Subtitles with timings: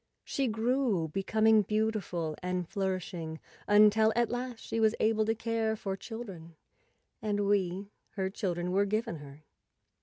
[0.23, 5.95] She grew, becoming beautiful and flourishing, until at last she was able to care for
[5.95, 6.55] children,
[7.21, 9.43] and we, her children, were given her.